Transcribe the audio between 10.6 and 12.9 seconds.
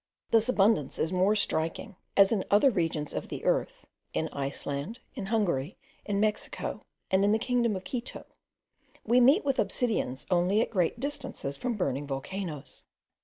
great distances from burning volcanoes.